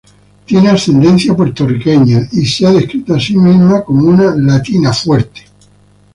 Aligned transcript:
Tiene 0.47 0.69
ascendencia 0.69 1.35
puertorriqueña 1.35 2.27
y 2.31 2.43
se 2.47 2.65
ha 2.65 2.71
descrito 2.71 3.13
a 3.13 3.19
sí 3.19 3.37
misma 3.37 3.83
como 3.83 4.07
una 4.09 4.35
"Latina 4.35 4.91
fuerte". 4.91 5.43